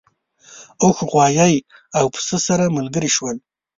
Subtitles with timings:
[0.83, 1.55] اوښ غوایی
[1.97, 3.37] او پسه سره ملګري شول.